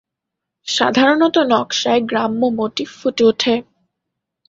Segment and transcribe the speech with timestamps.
[0.67, 3.53] সাধারণত নকশায় গ্রাম্য মোটিফ ফুটে ওঠে।